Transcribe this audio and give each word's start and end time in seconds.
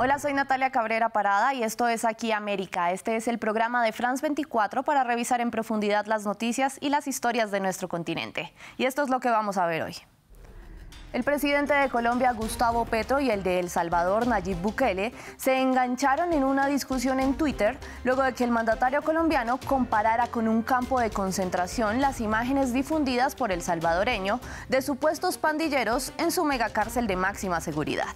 Hola, 0.00 0.20
soy 0.20 0.32
Natalia 0.32 0.70
Cabrera 0.70 1.08
Parada 1.08 1.54
y 1.54 1.64
esto 1.64 1.88
es 1.88 2.04
Aquí 2.04 2.30
América. 2.30 2.92
Este 2.92 3.16
es 3.16 3.26
el 3.26 3.40
programa 3.40 3.82
de 3.82 3.90
France 3.90 4.22
24 4.22 4.84
para 4.84 5.02
revisar 5.02 5.40
en 5.40 5.50
profundidad 5.50 6.06
las 6.06 6.24
noticias 6.24 6.78
y 6.80 6.88
las 6.88 7.08
historias 7.08 7.50
de 7.50 7.58
nuestro 7.58 7.88
continente. 7.88 8.54
Y 8.76 8.84
esto 8.84 9.02
es 9.02 9.08
lo 9.08 9.18
que 9.18 9.28
vamos 9.28 9.58
a 9.58 9.66
ver 9.66 9.82
hoy. 9.82 9.96
El 11.12 11.24
presidente 11.24 11.74
de 11.74 11.88
Colombia, 11.88 12.30
Gustavo 12.30 12.84
Petro, 12.84 13.18
y 13.18 13.32
el 13.32 13.42
de 13.42 13.58
El 13.58 13.70
Salvador, 13.70 14.28
Nayib 14.28 14.58
Bukele, 14.58 15.12
se 15.36 15.58
engancharon 15.58 16.32
en 16.32 16.44
una 16.44 16.68
discusión 16.68 17.18
en 17.18 17.34
Twitter 17.34 17.76
luego 18.04 18.22
de 18.22 18.34
que 18.34 18.44
el 18.44 18.52
mandatario 18.52 19.02
colombiano 19.02 19.58
comparara 19.66 20.28
con 20.28 20.46
un 20.46 20.62
campo 20.62 21.00
de 21.00 21.10
concentración 21.10 22.00
las 22.00 22.20
imágenes 22.20 22.72
difundidas 22.72 23.34
por 23.34 23.50
el 23.50 23.62
salvadoreño 23.62 24.38
de 24.68 24.80
supuestos 24.80 25.38
pandilleros 25.38 26.12
en 26.18 26.30
su 26.30 26.44
megacárcel 26.44 27.08
de 27.08 27.16
máxima 27.16 27.60
seguridad 27.60 28.14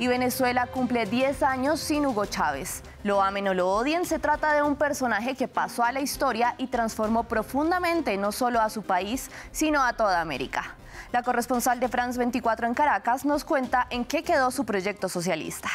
y 0.00 0.08
Venezuela 0.08 0.66
cumple 0.66 1.04
10 1.04 1.42
años 1.42 1.78
sin 1.78 2.06
Hugo 2.06 2.24
Chávez. 2.24 2.82
Lo 3.04 3.22
amen 3.22 3.46
o 3.48 3.54
lo 3.54 3.68
odien, 3.68 4.06
se 4.06 4.18
trata 4.18 4.54
de 4.54 4.62
un 4.62 4.74
personaje 4.74 5.34
que 5.34 5.46
pasó 5.46 5.84
a 5.84 5.92
la 5.92 6.00
historia 6.00 6.54
y 6.56 6.68
transformó 6.68 7.24
profundamente 7.24 8.16
no 8.16 8.32
solo 8.32 8.62
a 8.62 8.70
su 8.70 8.82
país, 8.82 9.30
sino 9.52 9.84
a 9.84 9.92
toda 9.92 10.22
América. 10.22 10.74
La 11.12 11.22
corresponsal 11.22 11.80
de 11.80 11.88
France 11.88 12.18
24 12.18 12.66
en 12.66 12.72
Caracas 12.72 13.26
nos 13.26 13.44
cuenta 13.44 13.86
en 13.90 14.06
qué 14.06 14.22
quedó 14.22 14.50
su 14.50 14.64
proyecto 14.64 15.10
socialista. 15.10 15.68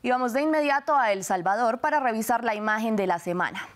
Y 0.00 0.08
vamos 0.08 0.32
de 0.32 0.40
inmediato 0.40 0.96
a 0.96 1.12
El 1.12 1.24
Salvador 1.24 1.80
para 1.80 2.00
revisar 2.00 2.42
la 2.42 2.54
imagen 2.54 2.96
de 2.96 3.06
la 3.06 3.18
semana. 3.18 3.68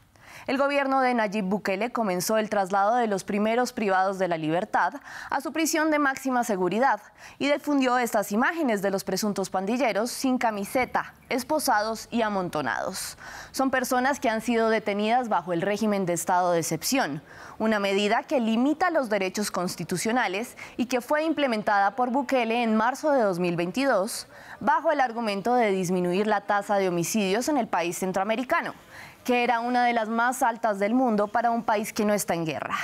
El 0.48 0.56
gobierno 0.56 1.02
de 1.02 1.12
Nayib 1.12 1.44
Bukele 1.44 1.92
comenzó 1.92 2.38
el 2.38 2.48
traslado 2.48 2.96
de 2.96 3.06
los 3.06 3.22
primeros 3.22 3.74
privados 3.74 4.18
de 4.18 4.28
la 4.28 4.38
libertad 4.38 4.94
a 5.28 5.42
su 5.42 5.52
prisión 5.52 5.90
de 5.90 5.98
máxima 5.98 6.42
seguridad 6.42 7.02
y 7.38 7.52
difundió 7.52 7.98
estas 7.98 8.32
imágenes 8.32 8.80
de 8.80 8.90
los 8.90 9.04
presuntos 9.04 9.50
pandilleros 9.50 10.10
sin 10.10 10.38
camiseta, 10.38 11.12
esposados 11.28 12.08
y 12.10 12.22
amontonados. 12.22 13.18
Son 13.50 13.70
personas 13.70 14.20
que 14.20 14.30
han 14.30 14.40
sido 14.40 14.70
detenidas 14.70 15.28
bajo 15.28 15.52
el 15.52 15.60
régimen 15.60 16.06
de 16.06 16.14
estado 16.14 16.52
de 16.52 16.60
excepción, 16.60 17.20
una 17.58 17.78
medida 17.78 18.22
que 18.22 18.40
limita 18.40 18.90
los 18.90 19.10
derechos 19.10 19.50
constitucionales 19.50 20.56
y 20.78 20.86
que 20.86 21.02
fue 21.02 21.24
implementada 21.24 21.94
por 21.94 22.08
Bukele 22.08 22.62
en 22.62 22.74
marzo 22.74 23.10
de 23.10 23.20
2022 23.20 24.26
bajo 24.60 24.92
el 24.92 25.00
argumento 25.00 25.54
de 25.54 25.72
disminuir 25.72 26.26
la 26.26 26.40
tasa 26.40 26.76
de 26.76 26.88
homicidios 26.88 27.50
en 27.50 27.58
el 27.58 27.68
país 27.68 27.98
centroamericano 27.98 28.72
que 29.28 29.44
era 29.44 29.60
una 29.60 29.84
de 29.84 29.92
las 29.92 30.08
más 30.08 30.42
altas 30.42 30.78
del 30.78 30.94
mundo 30.94 31.28
para 31.28 31.50
un 31.50 31.62
país 31.62 31.92
que 31.92 32.06
no 32.06 32.14
está 32.14 32.32
en 32.32 32.46
guerra. 32.46 32.78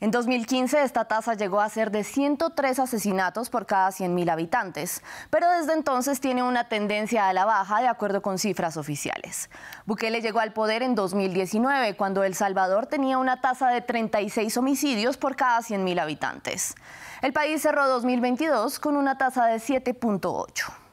En 0.00 0.10
2015 0.10 0.82
esta 0.82 1.04
tasa 1.04 1.34
llegó 1.34 1.60
a 1.60 1.68
ser 1.68 1.90
de 1.90 2.04
103 2.04 2.78
asesinatos 2.78 3.50
por 3.50 3.66
cada 3.66 3.90
100.000 3.90 4.30
habitantes, 4.30 5.02
pero 5.28 5.50
desde 5.50 5.74
entonces 5.74 6.20
tiene 6.20 6.42
una 6.42 6.70
tendencia 6.70 7.28
a 7.28 7.34
la 7.34 7.44
baja 7.44 7.82
de 7.82 7.88
acuerdo 7.88 8.22
con 8.22 8.38
cifras 8.38 8.78
oficiales. 8.78 9.50
Bukele 9.84 10.22
llegó 10.22 10.40
al 10.40 10.54
poder 10.54 10.82
en 10.82 10.94
2019 10.94 11.94
cuando 11.94 12.24
El 12.24 12.34
Salvador 12.34 12.86
tenía 12.86 13.18
una 13.18 13.42
tasa 13.42 13.68
de 13.68 13.82
36 13.82 14.56
homicidios 14.56 15.18
por 15.18 15.36
cada 15.36 15.58
100.000 15.58 16.00
habitantes. 16.00 16.76
El 17.20 17.34
país 17.34 17.60
cerró 17.60 17.88
2022 17.88 18.78
con 18.78 18.96
una 18.96 19.18
tasa 19.18 19.44
de 19.44 19.56
7.8. 19.56 20.83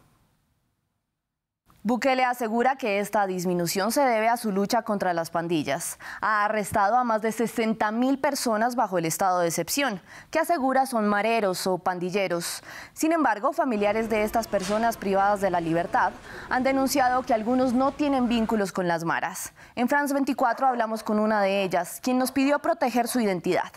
Bukele 1.84 2.24
asegura 2.24 2.76
que 2.76 3.00
esta 3.00 3.26
disminución 3.26 3.92
se 3.92 4.02
debe 4.02 4.30
a 4.30 4.38
su 4.38 4.52
lucha 4.52 4.84
contra 4.84 5.16
las 5.16 5.32
pandillas. 5.32 5.98
Ha 6.22 6.46
arrestado 6.46 6.96
a 6.96 7.04
más 7.04 7.24
de 7.24 7.32
60 7.32 7.92
mil 7.92 8.20
personas 8.20 8.76
bajo 8.76 9.00
el 9.00 9.06
estado 9.06 9.40
de 9.40 9.48
excepción, 9.48 10.00
que 10.30 10.38
asegura 10.38 10.86
son 10.86 11.08
mareros 11.08 11.66
o 11.66 11.80
pandilleros. 11.80 12.62
Sin 12.94 13.14
embargo, 13.14 13.52
familiares 13.52 14.12
de 14.12 14.22
estas 14.22 14.48
personas 14.48 14.96
privadas 14.96 15.42
de 15.42 15.50
la 15.50 15.60
libertad 15.60 16.12
han 16.52 16.62
denunciado 16.62 17.24
que 17.24 17.34
algunos 17.34 17.74
no 17.74 17.92
tienen 17.92 18.30
vínculos 18.30 18.72
con 18.72 18.88
las 18.88 19.04
maras. 19.04 19.52
En 19.74 19.90
France 19.90 20.14
24 20.14 20.68
hablamos 20.68 21.02
con 21.02 21.18
una 21.18 21.42
de 21.42 21.64
ellas, 21.64 22.00
quien 22.00 22.20
nos 22.20 22.32
pidió 22.32 22.60
proteger 22.60 23.08
su 23.08 23.20
identidad 23.22 23.72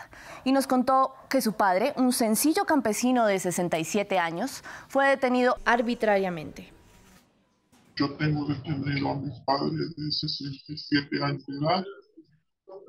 y 0.44 0.52
nos 0.52 0.66
contó 0.66 1.14
que 1.30 1.40
su 1.40 1.54
padre, 1.54 1.94
un 1.96 2.12
sencillo 2.12 2.66
campesino 2.66 3.24
de 3.24 3.38
67 3.38 4.18
años, 4.18 4.62
fue 4.88 5.08
detenido 5.08 5.56
arbitrariamente. 5.64 6.73
Yo 7.96 8.10
tengo 8.16 8.46
detenido 8.46 9.10
a 9.10 9.20
mi 9.20 9.30
padre 9.46 9.76
de 9.96 10.12
67 10.12 11.22
años 11.22 11.46
de 11.46 11.56
edad. 11.58 11.84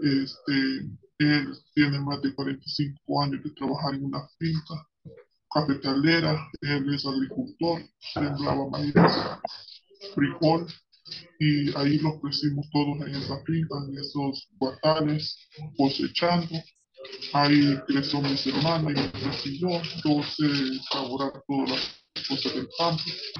Este, 0.01 0.89
él 1.19 1.53
tiene 1.73 1.99
más 1.99 2.21
de 2.21 2.33
45 2.33 3.21
años 3.21 3.43
de 3.43 3.51
trabajar 3.51 3.95
en 3.95 4.05
una 4.05 4.27
finca 4.39 4.87
cafetalera. 5.53 6.49
Él 6.61 6.93
es 6.93 7.05
agricultor, 7.05 7.81
sembraba 8.13 8.69
maíz, 8.69 8.93
frijol 10.13 10.67
y 11.39 11.75
ahí 11.77 11.99
los 11.99 12.15
pusimos 12.19 12.67
todos 12.71 13.07
en 13.07 13.15
esa 13.15 13.37
finca, 13.43 13.75
en 13.87 13.97
esos 13.97 14.47
guatales, 14.57 15.37
cosechando. 15.77 16.55
Ahí 17.33 17.77
creció 17.87 18.21
mis 18.21 18.45
hermanos 18.47 18.93
y 18.95 19.09
crecí 19.09 19.59
yo. 19.59 19.69
Sé 20.23 20.45
elaborar 20.45 21.43
todas 21.47 21.69
las. 21.69 22.04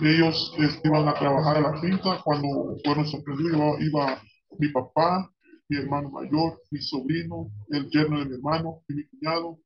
Ellos 0.02 0.54
este, 0.60 0.88
iban 0.88 1.08
a 1.08 1.14
trabajar 1.14 1.58
a 1.58 1.72
la 1.72 1.82
finca 1.82 2.22
cuando 2.24 2.78
fueron 2.84 3.08
sorprendidos. 3.08 3.82
Iba, 3.82 4.22
mi 4.60 4.70
papá, 4.70 5.32
mi 5.70 5.78
hermano 5.78 6.12
mayor, 6.12 6.62
mi 6.72 6.82
sobrino, 6.82 7.50
el 7.70 7.90
yerno 7.90 8.20
de 8.20 8.26
mi 8.26 8.36
hermano 8.36 8.84
y 8.88 8.94
mi 8.94 9.08
cuñado 9.08 9.60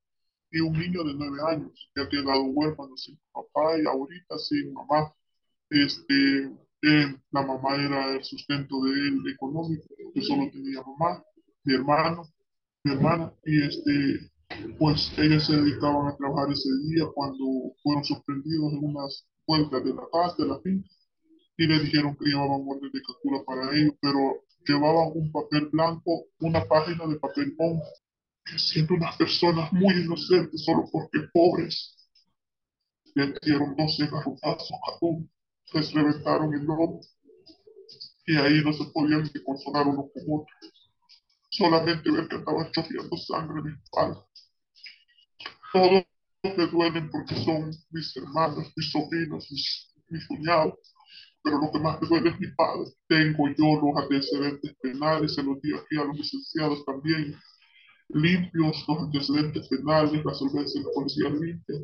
y 0.51 0.59
un 0.61 0.73
niño 0.73 1.03
de 1.03 1.13
nueve 1.13 1.37
años 1.47 1.91
que 1.93 2.01
ha 2.01 2.09
quedado 2.09 2.43
huérfano 2.43 2.95
sin 2.97 3.19
papá 3.31 3.77
y 3.79 3.85
ahorita 3.85 4.37
sin 4.37 4.73
mamá. 4.73 5.13
Este, 5.69 6.51
la 7.31 7.41
mamá 7.41 7.75
era 7.75 8.15
el 8.15 8.23
sustento 8.23 8.81
de 8.83 8.91
él 8.91 9.21
económico, 9.33 9.85
yo 10.15 10.21
solo 10.21 10.49
tenía 10.51 10.81
mamá, 10.81 11.23
mi 11.63 11.75
hermano, 11.75 12.23
mi 12.83 12.93
hermana 12.93 13.33
y 13.45 13.61
este 13.63 14.31
pues 14.77 15.11
ellos 15.17 15.45
se 15.45 15.55
dedicaban 15.55 16.07
a 16.07 16.17
trabajar 16.17 16.51
ese 16.51 16.69
día 16.87 17.05
cuando 17.13 17.45
fueron 17.83 18.03
sorprendidos 18.03 18.73
en 18.73 18.83
unas 18.83 19.27
vueltas 19.45 19.83
de 19.83 19.93
la 19.93 20.07
casa, 20.11 20.35
de 20.39 20.47
la 20.47 20.59
finca, 20.61 20.89
y 21.57 21.67
le 21.67 21.79
dijeron 21.79 22.15
que 22.17 22.29
llevaban 22.29 22.65
orden 22.67 22.91
de 22.91 23.01
captura 23.01 23.43
para 23.45 23.75
ellos, 23.75 23.93
pero 24.01 24.43
llevaban 24.65 25.11
un 25.13 25.31
papel 25.31 25.69
blanco, 25.71 26.25
una 26.39 26.65
página 26.65 27.05
de 27.07 27.19
papel 27.19 27.53
bond, 27.57 27.81
que 28.45 28.57
siendo 28.57 28.95
unas 28.95 29.15
personas 29.17 29.71
muy 29.73 29.93
inocentes, 29.93 30.63
solo 30.63 30.85
porque 30.91 31.19
pobres, 31.33 31.95
le 33.15 33.33
dieron 33.43 33.75
12 33.75 34.07
garrotazos 34.07 34.71
a 34.71 34.97
uno, 35.01 35.27
les 35.73 35.93
reventaron 35.93 36.53
el 36.53 36.63
lomo, 36.63 37.01
y 38.25 38.35
ahí 38.37 38.61
no 38.63 38.73
se 38.73 38.85
podían 38.85 39.23
ni 39.23 39.43
consolar 39.43 39.87
uno 39.87 40.09
con 40.13 40.23
otro. 40.41 40.55
Solamente 41.49 42.11
ver 42.11 42.27
que 42.27 42.35
estaba 42.37 42.71
chorreando 42.71 43.17
sangre 43.17 43.59
en 43.59 43.65
mi 43.65 43.73
espalda 43.73 44.28
todos 45.73 46.03
me 46.43 46.67
duelen 46.67 47.09
porque 47.11 47.35
son 47.43 47.71
mis 47.91 48.15
hermanos, 48.15 48.71
mis 48.75 48.91
sobrinos, 48.91 49.47
mis, 49.51 50.27
cuñados, 50.27 50.73
pero 51.43 51.59
lo 51.59 51.71
que 51.71 51.79
más 51.79 52.01
me 52.01 52.07
duele 52.07 52.29
es 52.29 52.39
mi 52.39 52.47
padre. 52.55 52.91
Tengo 53.07 53.49
yo 53.49 53.81
los 53.81 54.03
antecedentes 54.03 54.75
penales, 54.81 55.35
se 55.35 55.43
los 55.43 55.61
di 55.61 55.73
aquí 55.73 55.97
a 55.97 56.05
los 56.05 56.17
licenciados 56.17 56.83
también, 56.85 57.35
limpios 58.09 58.85
los 58.87 58.99
antecedentes 58.99 59.67
penales, 59.67 60.25
la 60.25 60.33
solvencia 60.33 60.81
de 60.81 60.87
la 60.87 60.93
policía 60.93 61.29
limpia. 61.29 61.75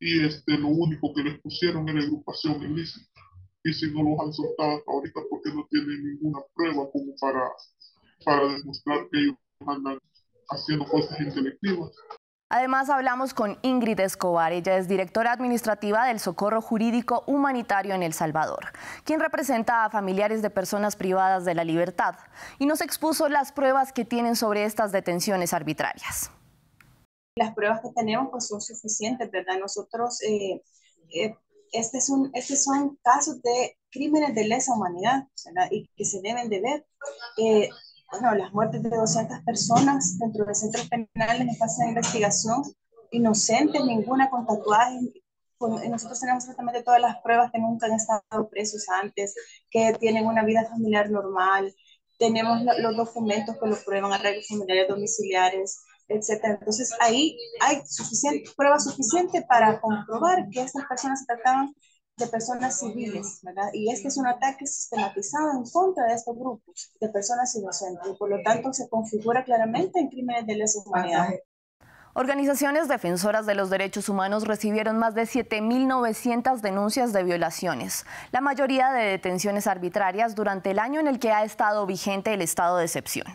Y 0.00 0.24
este, 0.24 0.56
lo 0.56 0.68
único 0.68 1.12
que 1.12 1.24
les 1.24 1.40
pusieron 1.40 1.88
era 1.88 2.00
agrupación 2.00 2.62
ilícita. 2.62 3.20
Y 3.64 3.72
si 3.72 3.90
no 3.90 4.02
los 4.04 4.20
han 4.20 4.32
soltado 4.32 4.78
hasta 4.78 4.92
ahorita 4.92 5.20
porque 5.28 5.50
no 5.52 5.66
tienen 5.68 6.04
ninguna 6.04 6.38
prueba 6.54 6.88
como 6.92 7.12
para, 7.20 7.50
para 8.24 8.52
demostrar 8.54 9.08
que 9.10 9.18
ellos 9.18 9.36
andan 9.66 9.98
haciendo 10.50 10.86
cosas 10.86 11.20
intelectivas. 11.20 11.90
Además, 12.50 12.88
hablamos 12.88 13.34
con 13.34 13.58
Ingrid 13.60 14.00
Escobar, 14.00 14.52
ella 14.52 14.78
es 14.78 14.88
directora 14.88 15.32
administrativa 15.32 16.06
del 16.06 16.18
Socorro 16.18 16.62
Jurídico 16.62 17.22
Humanitario 17.26 17.94
en 17.94 18.02
El 18.02 18.14
Salvador, 18.14 18.72
quien 19.04 19.20
representa 19.20 19.84
a 19.84 19.90
familiares 19.90 20.40
de 20.40 20.48
personas 20.48 20.96
privadas 20.96 21.44
de 21.44 21.54
la 21.54 21.64
libertad 21.64 22.14
y 22.58 22.64
nos 22.64 22.80
expuso 22.80 23.28
las 23.28 23.52
pruebas 23.52 23.92
que 23.92 24.06
tienen 24.06 24.34
sobre 24.34 24.64
estas 24.64 24.92
detenciones 24.92 25.52
arbitrarias. 25.52 26.30
Las 27.36 27.54
pruebas 27.54 27.82
que 27.82 27.90
tenemos 27.94 28.28
pues, 28.30 28.48
son 28.48 28.62
suficientes, 28.62 29.30
¿verdad? 29.30 29.58
Nosotros, 29.60 30.22
eh, 30.22 30.62
eh, 31.14 31.36
este, 31.72 31.98
es 31.98 32.08
un, 32.08 32.30
este 32.32 32.56
son 32.56 32.98
casos 33.02 33.42
de 33.42 33.76
crímenes 33.90 34.34
de 34.34 34.44
lesa 34.44 34.72
humanidad 34.72 35.28
y 35.70 35.86
que 35.94 36.04
se 36.06 36.22
deben 36.22 36.48
de 36.48 36.60
ver. 36.62 36.86
Eh, 37.36 37.68
bueno, 38.10 38.34
las 38.34 38.52
muertes 38.52 38.82
de 38.82 38.90
200 38.90 39.40
personas 39.44 40.18
dentro 40.18 40.44
de 40.44 40.54
centros 40.54 40.88
penales 40.88 41.40
en 41.40 41.56
fase 41.56 41.82
de 41.82 41.88
investigación, 41.90 42.62
inocentes, 43.10 43.84
ninguna 43.84 44.30
con 44.30 44.46
tatuajes. 44.46 45.02
Nosotros 45.60 46.20
tenemos 46.20 46.44
exactamente 46.44 46.82
todas 46.82 47.00
las 47.00 47.20
pruebas 47.20 47.50
que 47.52 47.58
nunca 47.58 47.86
han 47.86 47.94
estado 47.94 48.48
presos 48.48 48.88
antes, 48.88 49.34
que 49.70 49.92
tienen 49.98 50.26
una 50.26 50.44
vida 50.44 50.64
familiar 50.68 51.10
normal. 51.10 51.74
Tenemos 52.18 52.60
los 52.62 52.96
documentos 52.96 53.56
que 53.60 53.68
lo 53.68 53.76
prueban, 53.84 54.12
arreglos 54.12 54.48
familiares 54.48 54.88
domiciliares. 54.88 55.82
etcétera. 56.08 56.54
Entonces 56.54 56.90
ahí 57.00 57.36
hay 57.60 57.82
suficiente, 57.84 58.50
prueba 58.56 58.78
suficiente 58.80 59.42
para 59.42 59.78
comprobar 59.80 60.48
que 60.50 60.62
estas 60.62 60.86
personas 60.86 61.20
se 61.20 61.26
trataban 61.26 61.74
de 62.18 62.26
personas 62.26 62.80
civiles, 62.80 63.40
¿verdad? 63.42 63.70
Y 63.72 63.90
este 63.90 64.08
es 64.08 64.16
un 64.16 64.26
ataque 64.26 64.66
sistematizado 64.66 65.52
en 65.52 65.64
contra 65.70 66.06
de 66.06 66.14
estos 66.14 66.36
grupos 66.36 66.92
de 67.00 67.08
personas 67.08 67.54
inocentes 67.54 68.08
y 68.12 68.16
por 68.16 68.28
lo 68.28 68.42
tanto 68.42 68.72
se 68.72 68.88
configura 68.88 69.44
claramente 69.44 70.00
en 70.00 70.08
crímenes 70.08 70.46
de 70.46 70.56
lesa 70.56 70.80
humanidad. 70.84 71.30
Organizaciones 72.14 72.88
defensoras 72.88 73.46
de 73.46 73.54
los 73.54 73.70
derechos 73.70 74.08
humanos 74.08 74.44
recibieron 74.44 74.98
más 74.98 75.14
de 75.14 75.22
7.900 75.22 76.60
denuncias 76.60 77.12
de 77.12 77.22
violaciones, 77.22 78.06
la 78.32 78.40
mayoría 78.40 78.90
de 78.90 79.04
detenciones 79.04 79.68
arbitrarias 79.68 80.34
durante 80.34 80.72
el 80.72 80.80
año 80.80 80.98
en 80.98 81.06
el 81.06 81.20
que 81.20 81.30
ha 81.30 81.44
estado 81.44 81.86
vigente 81.86 82.34
el 82.34 82.42
estado 82.42 82.78
de 82.78 82.86
excepción. 82.86 83.26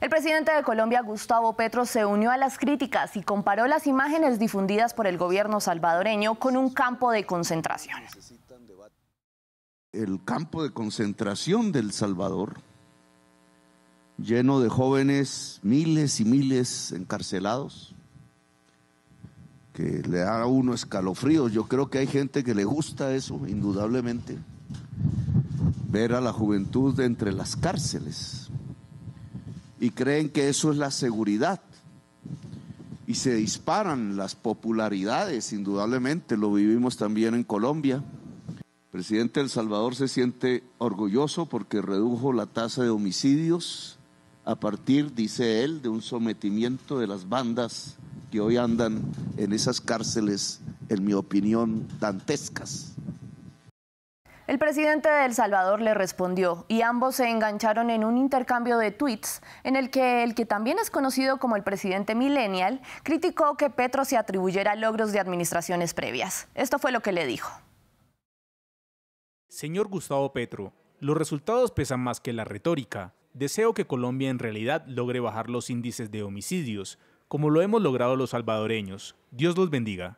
El 0.00 0.10
presidente 0.10 0.52
de 0.52 0.62
Colombia, 0.62 1.02
Gustavo 1.02 1.54
Petro, 1.54 1.84
se 1.84 2.04
unió 2.04 2.30
a 2.30 2.36
las 2.36 2.58
críticas 2.58 3.16
y 3.16 3.22
comparó 3.22 3.66
las 3.66 3.86
imágenes 3.86 4.38
difundidas 4.38 4.94
por 4.94 5.06
el 5.06 5.18
gobierno 5.18 5.60
salvadoreño 5.60 6.36
con 6.36 6.56
un 6.56 6.70
campo 6.70 7.10
de 7.10 7.26
concentración. 7.26 7.98
El 9.92 10.22
campo 10.24 10.62
de 10.62 10.70
concentración 10.70 11.72
del 11.72 11.92
Salvador, 11.92 12.60
lleno 14.18 14.60
de 14.60 14.68
jóvenes, 14.68 15.58
miles 15.62 16.20
y 16.20 16.24
miles 16.24 16.92
encarcelados, 16.92 17.94
que 19.72 20.02
le 20.08 20.18
da 20.18 20.42
a 20.42 20.46
uno 20.46 20.74
escalofríos. 20.74 21.52
Yo 21.52 21.64
creo 21.64 21.88
que 21.90 21.98
hay 21.98 22.06
gente 22.06 22.44
que 22.44 22.54
le 22.54 22.64
gusta 22.64 23.14
eso, 23.14 23.40
indudablemente, 23.48 24.38
ver 25.88 26.12
a 26.12 26.20
la 26.20 26.32
juventud 26.32 27.00
entre 27.00 27.32
las 27.32 27.56
cárceles 27.56 28.48
y 29.80 29.90
creen 29.90 30.30
que 30.30 30.48
eso 30.48 30.70
es 30.70 30.78
la 30.78 30.90
seguridad. 30.90 31.60
Y 33.06 33.14
se 33.14 33.34
disparan 33.34 34.16
las 34.16 34.34
popularidades, 34.34 35.52
indudablemente, 35.52 36.36
lo 36.36 36.52
vivimos 36.52 36.96
también 36.96 37.34
en 37.34 37.44
Colombia. 37.44 38.04
El 38.56 38.90
presidente 38.90 39.40
de 39.40 39.44
El 39.44 39.50
Salvador 39.50 39.94
se 39.94 40.08
siente 40.08 40.64
orgulloso 40.78 41.46
porque 41.46 41.80
redujo 41.80 42.32
la 42.32 42.46
tasa 42.46 42.82
de 42.82 42.90
homicidios 42.90 43.98
a 44.44 44.56
partir, 44.56 45.14
dice 45.14 45.62
él, 45.62 45.82
de 45.82 45.88
un 45.88 46.02
sometimiento 46.02 46.98
de 46.98 47.06
las 47.06 47.28
bandas 47.28 47.96
que 48.30 48.40
hoy 48.40 48.56
andan 48.56 49.02
en 49.36 49.52
esas 49.52 49.80
cárceles, 49.80 50.60
en 50.88 51.04
mi 51.04 51.12
opinión, 51.12 51.86
dantescas. 52.00 52.94
El 54.48 54.58
presidente 54.58 55.10
de 55.10 55.26
El 55.26 55.34
Salvador 55.34 55.82
le 55.82 55.92
respondió 55.92 56.64
y 56.68 56.80
ambos 56.80 57.16
se 57.16 57.28
engancharon 57.28 57.90
en 57.90 58.02
un 58.02 58.16
intercambio 58.16 58.78
de 58.78 58.90
tweets 58.90 59.42
en 59.62 59.76
el 59.76 59.90
que 59.90 60.22
el 60.22 60.34
que 60.34 60.46
también 60.46 60.78
es 60.78 60.88
conocido 60.90 61.36
como 61.36 61.54
el 61.54 61.62
presidente 61.62 62.14
millennial 62.14 62.80
criticó 63.02 63.58
que 63.58 63.68
Petro 63.68 64.06
se 64.06 64.16
atribuyera 64.16 64.74
logros 64.74 65.12
de 65.12 65.20
administraciones 65.20 65.92
previas. 65.92 66.48
Esto 66.54 66.78
fue 66.78 66.92
lo 66.92 67.02
que 67.02 67.12
le 67.12 67.26
dijo. 67.26 67.60
Señor 69.48 69.88
Gustavo 69.88 70.32
Petro, 70.32 70.72
los 70.98 71.18
resultados 71.18 71.70
pesan 71.70 72.00
más 72.00 72.18
que 72.18 72.32
la 72.32 72.44
retórica. 72.44 73.12
Deseo 73.34 73.74
que 73.74 73.86
Colombia 73.86 74.30
en 74.30 74.38
realidad 74.38 74.82
logre 74.86 75.20
bajar 75.20 75.50
los 75.50 75.68
índices 75.68 76.10
de 76.10 76.22
homicidios, 76.22 76.98
como 77.28 77.50
lo 77.50 77.60
hemos 77.60 77.82
logrado 77.82 78.16
los 78.16 78.30
salvadoreños. 78.30 79.14
Dios 79.30 79.58
los 79.58 79.68
bendiga. 79.68 80.16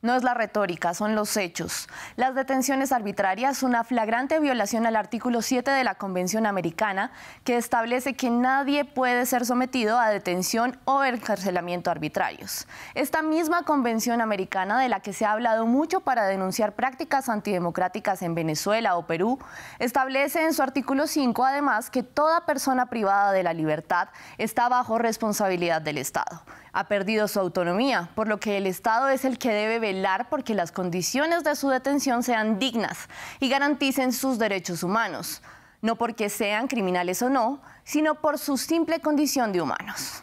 No 0.00 0.14
es 0.14 0.22
la 0.22 0.32
retórica, 0.32 0.94
son 0.94 1.16
los 1.16 1.36
hechos. 1.36 1.88
Las 2.14 2.36
detenciones 2.36 2.92
arbitrarias, 2.92 3.64
una 3.64 3.82
flagrante 3.82 4.38
violación 4.38 4.86
al 4.86 4.94
artículo 4.94 5.42
7 5.42 5.72
de 5.72 5.82
la 5.82 5.96
Convención 5.96 6.46
Americana, 6.46 7.10
que 7.42 7.56
establece 7.56 8.14
que 8.14 8.30
nadie 8.30 8.84
puede 8.84 9.26
ser 9.26 9.44
sometido 9.44 9.98
a 9.98 10.08
detención 10.08 10.78
o 10.84 11.02
encarcelamiento 11.02 11.90
arbitrarios. 11.90 12.68
Esta 12.94 13.22
misma 13.22 13.64
Convención 13.64 14.20
Americana, 14.20 14.78
de 14.78 14.88
la 14.88 15.00
que 15.00 15.12
se 15.12 15.24
ha 15.24 15.32
hablado 15.32 15.66
mucho 15.66 15.98
para 15.98 16.26
denunciar 16.26 16.76
prácticas 16.76 17.28
antidemocráticas 17.28 18.22
en 18.22 18.36
Venezuela 18.36 18.96
o 18.96 19.08
Perú, 19.08 19.40
establece 19.80 20.44
en 20.44 20.54
su 20.54 20.62
artículo 20.62 21.08
5 21.08 21.44
además 21.44 21.90
que 21.90 22.04
toda 22.04 22.46
persona 22.46 22.86
privada 22.86 23.32
de 23.32 23.42
la 23.42 23.52
libertad 23.52 24.10
está 24.36 24.68
bajo 24.68 24.98
responsabilidad 24.98 25.82
del 25.82 25.98
Estado 25.98 26.44
ha 26.78 26.84
perdido 26.84 27.26
su 27.26 27.40
autonomía, 27.40 28.08
por 28.14 28.28
lo 28.28 28.38
que 28.38 28.56
el 28.56 28.64
Estado 28.64 29.08
es 29.08 29.24
el 29.24 29.36
que 29.36 29.50
debe 29.50 29.80
velar 29.80 30.28
porque 30.28 30.54
las 30.54 30.70
condiciones 30.70 31.42
de 31.42 31.56
su 31.56 31.70
detención 31.70 32.22
sean 32.22 32.60
dignas 32.60 33.08
y 33.40 33.48
garanticen 33.48 34.12
sus 34.12 34.38
derechos 34.38 34.84
humanos, 34.84 35.42
no 35.82 35.96
porque 35.96 36.28
sean 36.28 36.68
criminales 36.68 37.20
o 37.20 37.30
no, 37.30 37.60
sino 37.82 38.20
por 38.20 38.38
su 38.38 38.56
simple 38.56 39.00
condición 39.00 39.50
de 39.50 39.60
humanos. 39.60 40.22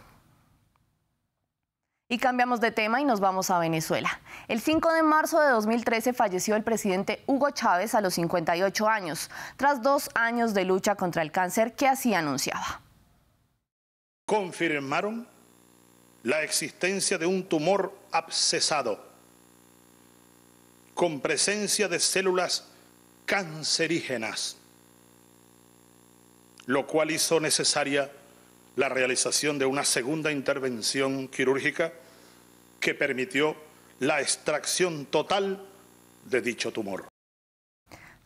Y 2.08 2.20
cambiamos 2.20 2.62
de 2.62 2.72
tema 2.72 3.02
y 3.02 3.04
nos 3.04 3.20
vamos 3.20 3.50
a 3.50 3.60
Venezuela. 3.60 4.22
El 4.48 4.62
5 4.62 4.94
de 4.94 5.04
marzo 5.04 5.42
de 5.42 5.50
2013 5.50 6.14
falleció 6.14 6.56
el 6.56 6.64
presidente 6.64 7.22
Hugo 7.28 7.52
Chávez 7.52 7.96
a 7.96 8.00
los 8.00 8.14
58 8.14 8.88
años, 8.88 9.30
tras 9.58 9.82
dos 9.82 10.10
años 10.16 10.54
de 10.54 10.64
lucha 10.64 10.96
contra 10.96 11.22
el 11.22 11.34
cáncer 11.34 11.76
que 11.76 11.90
así 11.90 12.14
anunciaba. 12.14 12.80
Confirmaron 14.26 15.35
la 16.26 16.42
existencia 16.42 17.20
de 17.20 17.28
un 17.28 17.44
tumor 17.44 17.94
abscesado 18.12 19.00
con 20.96 21.22
presencia 21.22 21.88
de 21.88 22.00
células 22.00 22.66
cancerígenas, 23.28 24.58
lo 26.66 26.88
cual 26.88 27.12
hizo 27.12 27.40
necesaria 27.40 28.12
la 28.76 28.90
realización 28.90 29.60
de 29.60 29.68
una 29.68 29.86
segunda 29.86 30.32
intervención 30.32 31.28
quirúrgica 31.28 31.94
que 32.80 32.96
permitió 32.96 33.56
la 34.00 34.20
extracción 34.20 35.06
total 35.06 35.64
de 36.26 36.42
dicho 36.42 36.72
tumor. 36.72 37.15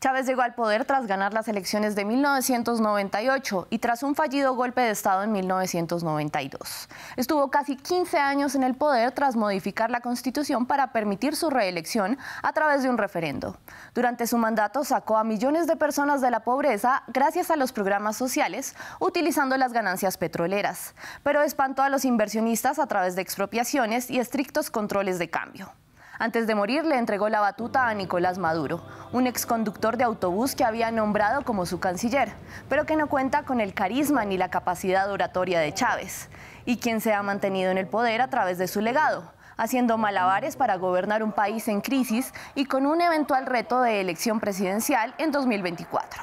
Chávez 0.02 0.26
llegó 0.26 0.44
al 0.44 0.56
poder 0.56 0.86
tras 0.86 1.08
ganar 1.08 1.34
las 1.34 1.50
elecciones 1.50 1.94
de 1.94 2.06
1998 2.06 3.68
y 3.70 3.80
tras 3.80 4.02
un 4.02 4.16
fallido 4.16 4.56
golpe 4.56 4.80
de 4.80 4.92
Estado 4.92 5.24
en 5.24 5.34
1992. 5.34 6.88
Estuvo 7.18 7.52
casi 7.52 7.76
15 7.76 8.18
años 8.18 8.56
en 8.56 8.64
el 8.64 8.76
poder 8.76 9.12
tras 9.12 9.36
modificar 9.36 9.92
la 9.92 10.00
Constitución 10.00 10.66
para 10.66 10.94
permitir 10.94 11.36
su 11.36 11.50
reelección 11.50 12.18
a 12.42 12.54
través 12.54 12.82
de 12.82 12.90
un 12.90 12.98
referendo. 12.98 13.58
Durante 13.94 14.26
su 14.26 14.38
mandato 14.38 14.86
sacó 14.86 15.18
a 15.18 15.26
millones 15.26 15.68
de 15.68 15.76
personas 15.76 16.22
de 16.22 16.32
la 16.32 16.46
pobreza 16.46 17.04
gracias 17.08 17.52
a 17.52 17.58
los 17.58 17.74
programas 17.74 18.16
sociales, 18.16 18.78
utilizando 19.02 19.58
las 19.58 19.74
ganancias 19.74 20.18
petroleras, 20.18 20.96
pero 21.24 21.42
espantó 21.42 21.82
a 21.82 21.90
los 21.90 22.06
inversionistas 22.06 22.80
a 22.80 22.88
través 22.88 23.18
de 23.18 23.22
expropiaciones 23.22 24.10
y 24.10 24.20
estrictos 24.20 24.72
controles 24.72 25.20
de 25.20 25.30
cambio. 25.30 25.74
Antes 26.22 26.48
de 26.48 26.56
morir 26.56 26.84
le 26.84 26.98
entregó 26.98 27.30
la 27.30 27.40
batuta 27.40 27.88
a 27.88 27.94
Nicolás 27.94 28.38
Maduro, 28.38 28.82
un 29.14 29.26
exconductor 29.26 29.96
de 29.96 30.04
autobús 30.04 30.54
que 30.54 30.66
había 30.66 30.92
nombrado 30.92 31.44
como 31.46 31.66
su 31.66 31.80
canciller, 31.80 32.34
pero 32.68 32.86
que 32.86 32.98
no 32.98 33.08
cuenta 33.08 33.44
con 33.44 33.62
el 33.62 33.74
carisma 33.74 34.26
ni 34.26 34.38
la 34.38 34.50
capacidad 34.50 35.10
oratoria 35.10 35.62
de 35.62 35.74
Chávez, 35.74 36.30
y 36.66 36.76
quien 36.76 37.00
se 37.00 37.14
ha 37.14 37.24
mantenido 37.24 37.72
en 37.72 37.78
el 37.78 37.88
poder 37.88 38.20
a 38.20 38.30
través 38.30 38.58
de 38.58 38.68
su 38.68 38.82
legado, 38.82 39.32
haciendo 39.56 39.98
malabares 39.98 40.58
para 40.58 40.76
gobernar 40.76 41.24
un 41.24 41.32
país 41.32 41.70
en 41.70 41.80
crisis 41.80 42.34
y 42.54 42.66
con 42.66 42.86
un 42.86 43.00
eventual 43.00 43.46
reto 43.46 43.82
de 43.82 44.02
elección 44.02 44.42
presidencial 44.42 45.16
en 45.20 45.32
2024. 45.32 46.22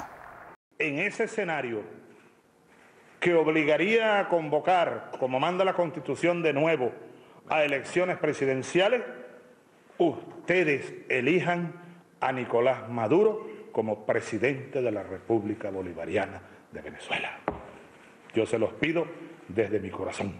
En 0.79 0.99
ese 0.99 1.25
escenario 1.25 1.83
que 3.19 3.35
obligaría 3.35 4.21
a 4.21 4.29
convocar, 4.29 5.11
como 5.19 5.41
manda 5.41 5.65
la 5.65 5.73
Constitución 5.73 6.43
de 6.43 6.53
nuevo, 6.53 6.93
a 7.49 7.63
elecciones 7.63 8.19
presidenciales, 8.19 9.01
ustedes 9.99 10.95
elijan 11.09 11.73
a 12.21 12.33
Nicolás 12.33 12.89
Maduro 12.89 13.47
como 13.73 14.07
presidente 14.07 14.81
de 14.81 14.91
la 14.91 15.03
República 15.03 15.71
Bolivariana 15.71 16.41
de 16.73 16.81
Venezuela. 16.81 17.39
Yo 18.35 18.47
se 18.47 18.59
los 18.59 18.73
pido 18.75 19.07
desde 19.49 19.81
mi 19.81 19.91
corazón. 19.91 20.35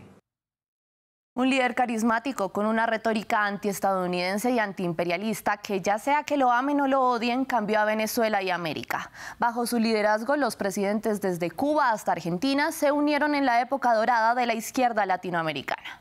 Un 1.35 1.51
líder 1.51 1.75
carismático 1.75 2.49
con 2.49 2.65
una 2.65 2.87
retórica 2.87 3.45
antiestadounidense 3.45 4.53
y 4.53 4.59
antiimperialista 4.59 5.59
que 5.59 5.83
ya 5.83 5.99
sea 5.99 6.25
que 6.25 6.39
lo 6.39 6.51
amen 6.51 6.81
o 6.81 6.89
lo 6.89 7.03
odien, 7.03 7.45
cambió 7.45 7.79
a 7.79 7.85
Venezuela 7.85 8.43
y 8.43 8.49
América. 8.49 9.11
Bajo 9.39 9.67
su 9.67 9.79
liderazgo, 9.79 10.37
los 10.37 10.57
presidentes 10.57 11.21
desde 11.21 11.51
Cuba 11.51 11.91
hasta 11.91 12.13
Argentina 12.13 12.73
se 12.73 12.91
unieron 12.91 13.35
en 13.35 13.45
la 13.45 13.61
época 13.61 13.93
dorada 13.93 14.35
de 14.35 14.47
la 14.47 14.55
izquierda 14.55 15.05
latinoamericana. 15.05 16.01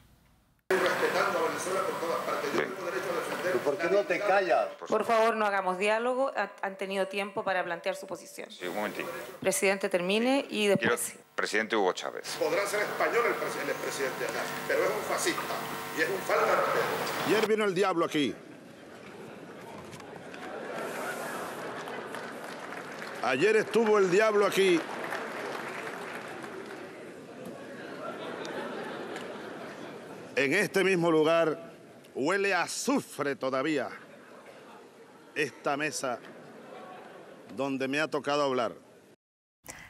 Respetando 0.69 1.39
a 1.39 1.47
Venezuela 1.49 1.81
por 1.81 1.99
todas 1.99 2.19
partes. 2.25 2.85
¿Por 3.63 3.77
qué 3.77 3.89
no 3.89 4.03
te 4.03 4.19
callas? 4.19 4.67
Por 4.87 5.05
favor, 5.05 5.35
no 5.35 5.45
hagamos 5.45 5.77
diálogo. 5.77 6.31
Han 6.61 6.77
tenido 6.77 7.07
tiempo 7.07 7.43
para 7.43 7.63
plantear 7.63 7.95
su 7.95 8.07
posición. 8.07 8.49
Sí, 8.51 8.67
un 8.67 8.75
momentito. 8.75 9.09
Presidente, 9.39 9.89
termine 9.89 10.45
y 10.49 10.67
después... 10.67 11.13
presidente 11.35 11.75
Hugo 11.75 11.93
Chávez. 11.93 12.37
Podrá 12.39 12.65
ser 12.65 12.81
español 12.81 13.23
el, 13.27 13.33
presidente 13.33 14.25
pero 14.67 14.83
es 14.83 14.89
un 14.89 15.01
fascista 15.03 15.41
y 15.97 16.01
es 16.01 16.09
un 16.09 16.19
falta 16.19 16.45
Ayer 17.27 17.47
vino 17.47 17.65
el 17.65 17.73
diablo 17.73 18.05
aquí. 18.05 18.35
Ayer 23.23 23.55
estuvo 23.55 23.97
el 23.97 24.11
diablo 24.11 24.45
aquí. 24.45 24.79
En 30.35 30.53
este 30.53 30.83
mismo 30.83 31.09
lugar 31.09 31.74
huele 32.15 32.53
a 32.53 32.63
azufre 32.63 33.35
todavía 33.35 33.89
esta 35.35 35.75
mesa 35.75 36.17
donde 37.55 37.87
me 37.87 37.99
ha 37.99 38.07
tocado 38.07 38.43
hablar. 38.43 38.73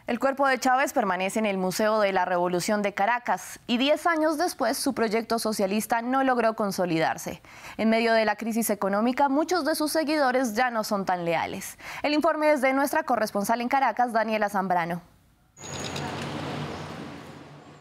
El 0.07 0.19
cuerpo 0.19 0.47
de 0.47 0.59
Chávez 0.59 0.93
permanece 0.93 1.39
en 1.39 1.47
el 1.47 1.57
Museo 1.57 1.99
de 1.99 2.13
la 2.13 2.25
Revolución 2.25 2.83
de 2.83 2.93
Caracas 2.93 3.59
y 3.65 3.77
10 3.77 4.05
años 4.05 4.37
después 4.37 4.77
su 4.77 4.93
proyecto 4.93 5.39
socialista 5.39 6.03
no 6.03 6.23
logró 6.23 6.55
consolidarse. 6.55 7.41
En 7.77 7.89
medio 7.89 8.13
de 8.13 8.23
la 8.23 8.35
crisis 8.35 8.69
económica, 8.69 9.29
muchos 9.29 9.65
de 9.65 9.73
sus 9.73 9.91
seguidores 9.91 10.53
ya 10.53 10.69
no 10.69 10.83
son 10.83 11.05
tan 11.05 11.25
leales. 11.25 11.79
El 12.03 12.13
informe 12.13 12.51
es 12.51 12.61
de 12.61 12.73
nuestra 12.73 13.01
corresponsal 13.01 13.61
en 13.61 13.67
Caracas, 13.67 14.13
Daniela 14.13 14.49
Zambrano. 14.49 15.01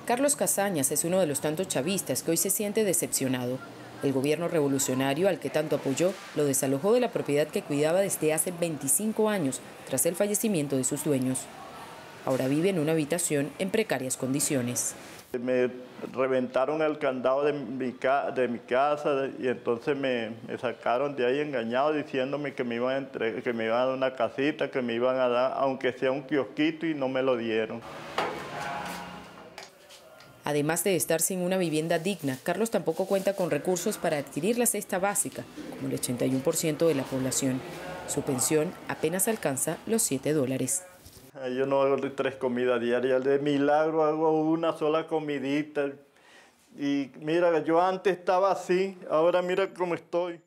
Carlos 0.06 0.34
Casañas 0.34 0.92
es 0.92 1.04
uno 1.04 1.20
de 1.20 1.26
los 1.26 1.40
tantos 1.42 1.68
chavistas 1.68 2.22
que 2.22 2.30
hoy 2.30 2.36
se 2.38 2.48
siente 2.48 2.84
decepcionado. 2.84 3.58
El 4.04 4.12
gobierno 4.12 4.48
revolucionario 4.48 5.30
al 5.30 5.38
que 5.38 5.48
tanto 5.48 5.76
apoyó 5.76 6.12
lo 6.36 6.44
desalojó 6.44 6.92
de 6.92 7.00
la 7.00 7.10
propiedad 7.10 7.46
que 7.46 7.62
cuidaba 7.62 8.02
desde 8.02 8.34
hace 8.34 8.52
25 8.52 9.30
años 9.30 9.62
tras 9.88 10.04
el 10.04 10.14
fallecimiento 10.14 10.76
de 10.76 10.84
sus 10.84 11.04
dueños. 11.04 11.46
Ahora 12.26 12.46
vive 12.46 12.68
en 12.68 12.78
una 12.78 12.92
habitación 12.92 13.50
en 13.58 13.70
precarias 13.70 14.18
condiciones. 14.18 14.94
Me 15.40 15.70
reventaron 16.12 16.82
el 16.82 16.98
candado 16.98 17.44
de 17.44 17.54
mi, 17.54 17.92
casa 18.58 19.30
y 19.38 19.48
entonces 19.48 19.96
me, 19.96 20.32
sacaron 20.58 21.16
de 21.16 21.24
ahí 21.24 21.40
engañado 21.40 21.94
diciéndome 21.94 22.52
que 22.52 22.62
me, 22.62 22.74
iban 22.74 23.04
a 23.04 23.42
que 23.42 23.52
me 23.54 23.64
iban 23.64 23.78
a 23.78 23.86
dar 23.86 23.94
una 23.94 24.14
casita, 24.14 24.70
que 24.70 24.82
me 24.82 24.92
iban 24.92 25.16
a 25.16 25.28
dar 25.28 25.54
aunque 25.56 25.92
sea 25.92 26.12
un 26.12 26.24
kiosquito 26.24 26.84
y 26.84 26.92
no 26.92 27.08
me 27.08 27.22
lo 27.22 27.38
dieron. 27.38 27.80
Además 30.44 30.84
de 30.84 30.94
estar 30.94 31.22
sin 31.22 31.40
una 31.40 31.56
vivienda 31.56 31.98
digna, 31.98 32.38
Carlos 32.42 32.70
tampoco 32.70 33.06
cuenta 33.06 33.34
con 33.34 33.50
recursos 33.50 33.96
para 33.96 34.18
adquirir 34.18 34.58
la 34.58 34.66
cesta 34.66 34.98
básica, 34.98 35.42
como 35.80 35.88
el 35.88 35.98
81% 35.98 36.86
de 36.86 36.94
la 36.94 37.02
población. 37.04 37.60
Su 38.06 38.22
pensión 38.22 38.72
apenas 38.88 39.26
alcanza 39.26 39.78
los 39.86 40.02
7 40.02 40.34
dólares. 40.34 40.84
Yo 41.56 41.66
no 41.66 41.82
hago 41.82 41.96
tres 42.12 42.36
comidas 42.36 42.80
diarias, 42.80 43.24
de 43.24 43.38
milagro 43.38 44.04
hago 44.04 44.40
una 44.42 44.72
sola 44.76 45.06
comidita. 45.06 45.90
Y 46.78 47.10
mira, 47.20 47.58
yo 47.64 47.80
antes 47.80 48.16
estaba 48.16 48.52
así, 48.52 48.98
ahora 49.10 49.42
mira 49.42 49.72
cómo 49.72 49.94
estoy. 49.94 50.40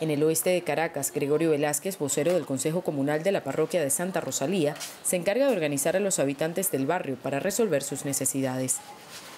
En 0.00 0.12
el 0.12 0.22
oeste 0.22 0.50
de 0.50 0.62
Caracas, 0.62 1.12
Gregorio 1.12 1.50
Velázquez, 1.50 1.98
vocero 1.98 2.32
del 2.32 2.46
Consejo 2.46 2.82
Comunal 2.82 3.24
de 3.24 3.32
la 3.32 3.42
Parroquia 3.42 3.82
de 3.82 3.90
Santa 3.90 4.20
Rosalía, 4.20 4.76
se 5.02 5.16
encarga 5.16 5.46
de 5.46 5.52
organizar 5.52 5.96
a 5.96 6.00
los 6.00 6.20
habitantes 6.20 6.70
del 6.70 6.86
barrio 6.86 7.16
para 7.16 7.40
resolver 7.40 7.82
sus 7.82 8.04
necesidades. 8.04 8.78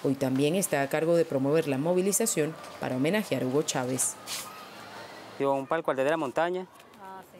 Hoy 0.03 0.13
también 0.13 0.53
está 0.53 0.83
a 0.83 0.87
cargo 0.87 1.15
de 1.15 1.25
promover 1.25 1.67
la 1.67 1.79
movilización 1.79 2.53
para 2.79 2.97
homenajear 2.97 3.41
a 3.41 3.47
Hugo 3.47 3.63
Chávez. 3.63 4.13
Yo 5.39 5.51
un 5.53 5.65
palco 5.65 5.95
de 5.95 6.03
la 6.03 6.17
montaña 6.17 6.67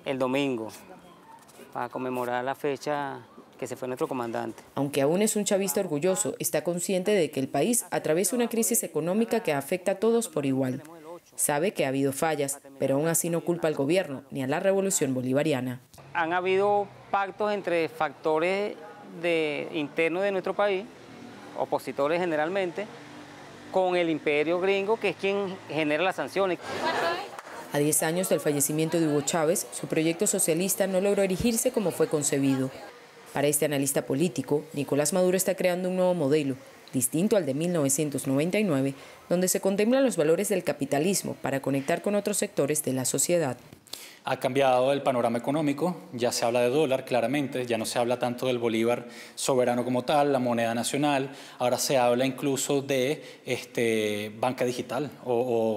el 0.03 0.17
domingo 0.17 0.69
para 1.73 1.89
conmemorar 1.89 2.43
la 2.43 2.55
fecha 2.55 3.19
que 3.59 3.67
se 3.67 3.75
fue 3.75 3.87
nuestro 3.87 4.07
comandante. 4.07 4.63
Aunque 4.73 5.03
aún 5.03 5.21
es 5.21 5.35
un 5.35 5.45
chavista 5.45 5.79
orgulloso, 5.79 6.33
está 6.39 6.63
consciente 6.63 7.11
de 7.11 7.29
que 7.29 7.39
el 7.39 7.47
país 7.47 7.85
atraviesa 7.91 8.35
una 8.35 8.49
crisis 8.49 8.81
económica 8.81 9.41
que 9.41 9.53
afecta 9.53 9.91
a 9.91 9.95
todos 9.95 10.27
por 10.27 10.47
igual. 10.47 10.81
Sabe 11.41 11.73
que 11.73 11.85
ha 11.85 11.87
habido 11.87 12.13
fallas, 12.13 12.59
pero 12.77 12.97
aún 12.97 13.07
así 13.07 13.31
no 13.31 13.41
culpa 13.41 13.67
al 13.67 13.73
gobierno 13.73 14.21
ni 14.29 14.43
a 14.43 14.47
la 14.47 14.59
revolución 14.59 15.15
bolivariana. 15.15 15.81
Han 16.13 16.33
habido 16.33 16.87
pactos 17.09 17.51
entre 17.51 17.89
factores 17.89 18.75
de, 19.23 19.67
internos 19.73 20.21
de 20.21 20.31
nuestro 20.31 20.53
país, 20.53 20.85
opositores 21.57 22.19
generalmente, 22.19 22.85
con 23.71 23.95
el 23.95 24.11
imperio 24.11 24.59
gringo, 24.59 24.99
que 24.99 25.09
es 25.09 25.15
quien 25.15 25.57
genera 25.67 26.03
las 26.03 26.17
sanciones. 26.17 26.59
A 27.73 27.79
10 27.79 28.03
años 28.03 28.29
del 28.29 28.39
fallecimiento 28.39 28.99
de 28.99 29.07
Hugo 29.07 29.21
Chávez, 29.21 29.65
su 29.71 29.87
proyecto 29.87 30.27
socialista 30.27 30.85
no 30.85 31.01
logró 31.01 31.23
erigirse 31.23 31.71
como 31.71 31.89
fue 31.89 32.07
concebido. 32.07 32.69
Para 33.33 33.47
este 33.47 33.65
analista 33.65 34.05
político, 34.05 34.63
Nicolás 34.73 35.11
Maduro 35.11 35.37
está 35.37 35.55
creando 35.55 35.89
un 35.89 35.95
nuevo 35.95 36.13
modelo, 36.13 36.55
distinto 36.93 37.37
al 37.37 37.45
de 37.45 37.53
1999, 37.53 38.93
donde 39.29 39.47
se 39.47 39.61
contemplan 39.61 40.03
los 40.03 40.17
valores 40.17 40.49
del 40.49 40.63
capitalismo 40.63 41.35
para 41.41 41.61
conectar 41.61 42.01
con 42.01 42.15
otros 42.15 42.37
sectores 42.37 42.83
de 42.83 42.93
la 42.93 43.05
sociedad. 43.05 43.57
Ha 44.23 44.37
cambiado 44.37 44.93
el 44.93 45.01
panorama 45.01 45.39
económico, 45.39 45.97
ya 46.13 46.31
se 46.31 46.45
habla 46.45 46.61
de 46.61 46.69
dólar 46.69 47.05
claramente, 47.05 47.65
ya 47.65 47.79
no 47.79 47.85
se 47.85 47.97
habla 47.97 48.19
tanto 48.19 48.45
del 48.45 48.59
bolívar 48.59 49.07
soberano 49.33 49.83
como 49.83 50.03
tal, 50.03 50.31
la 50.31 50.37
moneda 50.37 50.75
nacional, 50.75 51.31
ahora 51.57 51.79
se 51.79 51.97
habla 51.97 52.23
incluso 52.23 52.83
de 52.83 53.23
este, 53.45 54.31
banca 54.37 54.63
digital 54.63 55.09
o, 55.25 55.33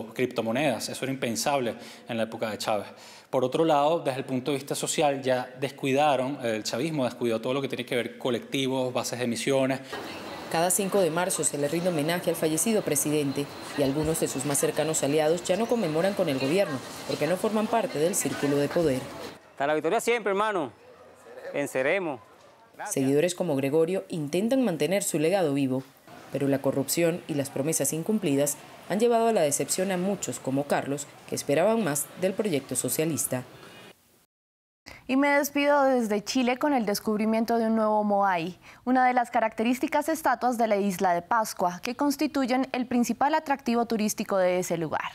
o 0.08 0.14
criptomonedas, 0.14 0.90
eso 0.90 1.04
era 1.06 1.12
impensable 1.12 1.74
en 2.06 2.18
la 2.18 2.24
época 2.24 2.50
de 2.50 2.58
Chávez. 2.58 2.88
Por 3.34 3.44
otro 3.44 3.64
lado, 3.64 3.98
desde 3.98 4.18
el 4.18 4.24
punto 4.24 4.52
de 4.52 4.58
vista 4.58 4.76
social, 4.76 5.20
ya 5.20 5.52
descuidaron, 5.58 6.38
el 6.44 6.62
chavismo 6.62 7.04
descuidó 7.04 7.40
todo 7.40 7.54
lo 7.54 7.60
que 7.60 7.66
tiene 7.66 7.84
que 7.84 7.96
ver 7.96 8.16
colectivos, 8.16 8.92
bases 8.92 9.18
de 9.18 9.24
emisiones. 9.24 9.80
Cada 10.50 10.70
5 10.70 11.00
de 11.00 11.10
marzo 11.10 11.42
se 11.44 11.58
le 11.58 11.68
rinde 11.68 11.88
homenaje 11.88 12.30
al 12.30 12.36
fallecido 12.36 12.82
presidente 12.82 13.46
y 13.76 13.82
algunos 13.82 14.20
de 14.20 14.28
sus 14.28 14.44
más 14.44 14.58
cercanos 14.58 15.02
aliados 15.02 15.42
ya 15.44 15.56
no 15.56 15.66
conmemoran 15.66 16.14
con 16.14 16.28
el 16.28 16.38
gobierno 16.38 16.78
porque 17.08 17.26
no 17.26 17.36
forman 17.36 17.66
parte 17.66 17.98
del 17.98 18.14
círculo 18.14 18.56
de 18.56 18.68
poder. 18.68 19.00
Hasta 19.52 19.66
la 19.66 19.74
victoria 19.74 20.00
siempre, 20.00 20.30
hermano. 20.30 20.72
Venceremos. 21.52 22.20
Seguidores 22.90 23.34
como 23.34 23.56
Gregorio 23.56 24.04
intentan 24.08 24.64
mantener 24.64 25.04
su 25.04 25.18
legado 25.18 25.54
vivo, 25.54 25.82
pero 26.32 26.48
la 26.48 26.60
corrupción 26.60 27.22
y 27.28 27.34
las 27.34 27.50
promesas 27.50 27.92
incumplidas 27.92 28.56
han 28.88 28.98
llevado 28.98 29.28
a 29.28 29.32
la 29.32 29.42
decepción 29.42 29.92
a 29.92 29.96
muchos 29.96 30.40
como 30.40 30.64
Carlos, 30.64 31.06
que 31.28 31.36
esperaban 31.36 31.84
más 31.84 32.06
del 32.20 32.32
proyecto 32.32 32.74
socialista. 32.74 33.44
Y 35.06 35.16
me 35.16 35.28
despido 35.28 35.84
desde 35.84 36.24
Chile 36.24 36.58
con 36.58 36.72
el 36.72 36.86
descubrimiento 36.86 37.58
de 37.58 37.66
un 37.66 37.76
nuevo 37.76 38.02
Moai, 38.04 38.58
una 38.86 39.04
de 39.04 39.12
las 39.12 39.30
características 39.30 40.08
estatuas 40.08 40.56
de 40.56 40.66
la 40.66 40.76
isla 40.76 41.12
de 41.12 41.20
Pascua, 41.20 41.80
que 41.82 41.94
constituyen 41.94 42.68
el 42.72 42.86
principal 42.86 43.34
atractivo 43.34 43.84
turístico 43.84 44.38
de 44.38 44.60
ese 44.60 44.78
lugar. 44.78 45.12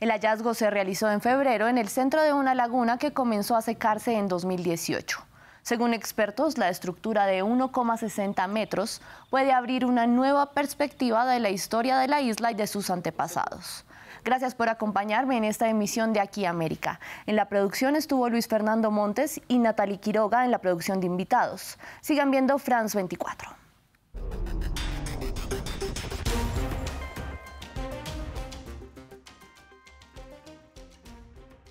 El 0.00 0.10
hallazgo 0.10 0.54
se 0.54 0.70
realizó 0.70 1.10
en 1.10 1.20
febrero 1.20 1.68
en 1.68 1.76
el 1.76 1.90
centro 1.90 2.22
de 2.22 2.32
una 2.32 2.54
laguna 2.54 2.96
que 2.96 3.12
comenzó 3.12 3.54
a 3.54 3.60
secarse 3.60 4.14
en 4.14 4.28
2018. 4.28 5.18
Según 5.60 5.92
expertos, 5.92 6.56
la 6.56 6.70
estructura 6.70 7.26
de 7.26 7.44
1,60 7.44 8.48
metros 8.48 9.02
puede 9.28 9.52
abrir 9.52 9.84
una 9.84 10.06
nueva 10.06 10.52
perspectiva 10.52 11.26
de 11.26 11.40
la 11.40 11.50
historia 11.50 11.98
de 11.98 12.08
la 12.08 12.22
isla 12.22 12.52
y 12.52 12.54
de 12.54 12.66
sus 12.66 12.88
antepasados. 12.88 13.84
Gracias 14.24 14.54
por 14.54 14.68
acompañarme 14.68 15.36
en 15.36 15.44
esta 15.44 15.68
emisión 15.68 16.12
de 16.12 16.20
Aquí 16.20 16.44
América. 16.44 17.00
En 17.26 17.36
la 17.36 17.48
producción 17.48 17.96
estuvo 17.96 18.28
Luis 18.28 18.48
Fernando 18.48 18.90
Montes 18.90 19.40
y 19.48 19.58
Natalie 19.58 19.98
Quiroga 19.98 20.44
en 20.44 20.50
la 20.50 20.58
producción 20.58 21.00
de 21.00 21.06
invitados. 21.06 21.78
Sigan 22.00 22.30
viendo 22.30 22.58
France 22.58 22.96
24. 22.96 23.50